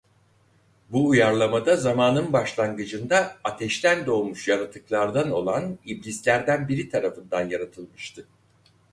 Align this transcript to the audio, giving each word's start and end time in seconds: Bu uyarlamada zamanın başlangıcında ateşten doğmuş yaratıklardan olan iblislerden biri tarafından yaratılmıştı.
Bu 0.89 1.07
uyarlamada 1.07 1.75
zamanın 1.77 2.33
başlangıcında 2.33 3.37
ateşten 3.43 4.05
doğmuş 4.05 4.47
yaratıklardan 4.47 5.31
olan 5.31 5.77
iblislerden 5.85 6.67
biri 6.67 6.89
tarafından 6.89 7.49
yaratılmıştı. 7.49 8.27